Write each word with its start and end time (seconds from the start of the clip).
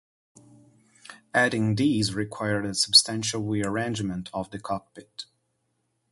Adding 1.31 1.75
these 1.75 2.15
required 2.15 2.65
a 2.65 2.73
substantial 2.73 3.43
rearrangement 3.43 4.31
of 4.33 4.49
the 4.49 4.57
cockpit. 4.57 5.25